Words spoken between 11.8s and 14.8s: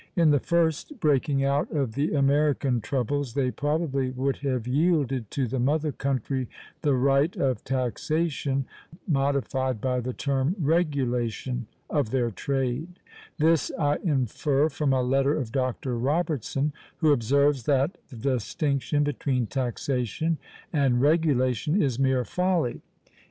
(of their trade); this I infer